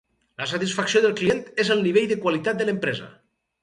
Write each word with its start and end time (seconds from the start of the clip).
La 0.41 0.47
satisfacció 0.53 1.03
del 1.05 1.13
client 1.21 1.45
és 1.67 1.71
el 1.77 1.87
nivell 1.87 2.11
de 2.15 2.21
qualitat 2.27 2.63
de 2.63 2.71
l'empresa. 2.71 3.17